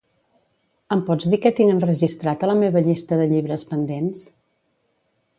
[0.93, 4.23] Em pots dir què tinc enregistrat a la meva llista de llibres pendents?